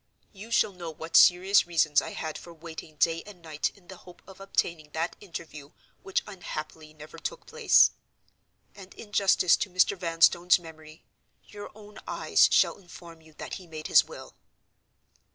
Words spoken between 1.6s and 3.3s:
reasons I had for waiting day